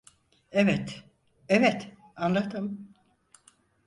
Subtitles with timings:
[0.51, 1.03] Evet,
[1.49, 2.93] evet, anladım.